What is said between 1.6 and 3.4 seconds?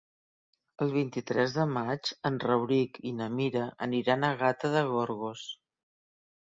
maig en Rauric i na